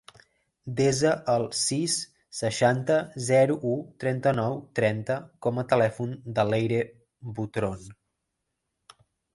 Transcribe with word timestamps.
Desa 0.77 1.11
el 1.33 1.43
sis, 1.57 1.97
seixanta, 2.37 2.97
zero, 3.27 3.59
u, 3.75 3.75
trenta-nou, 4.05 4.59
trenta 4.81 5.19
com 5.47 5.63
a 5.65 5.69
telèfon 5.77 6.19
de 6.41 6.51
l'Eire 6.53 6.83
Butron. 7.39 7.87